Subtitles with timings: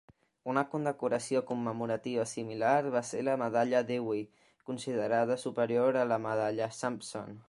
[0.51, 4.23] Una condecoració commemorativa similar va ser la Medalla Dewey,
[4.71, 7.37] considerada superior a la Medalla Sampson.